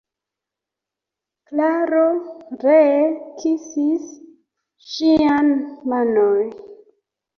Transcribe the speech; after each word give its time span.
Klaro 1.49 2.05
ree 2.63 2.95
kisis 3.43 4.09
ŝian 4.95 5.55
manon. 5.93 6.53